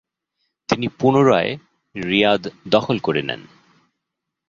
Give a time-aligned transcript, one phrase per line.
[0.69, 1.51] তিনি পুনরায়
[1.95, 2.41] রিয়াদ
[2.69, 3.41] দখল করে নেন।